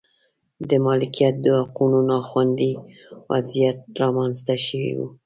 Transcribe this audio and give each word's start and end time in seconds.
د 0.69 0.71
مالکیت 0.85 1.35
د 1.41 1.47
حقونو 1.59 1.99
نا 2.09 2.17
خوندي 2.27 2.73
وضعیت 3.31 3.77
رامنځته 4.01 4.55
شوی 4.65 4.91
و. 4.97 4.99